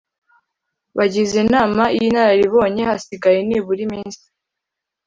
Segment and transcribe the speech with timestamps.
[0.97, 4.23] Bagize inama y inararibonye hasigaye nibura iminsi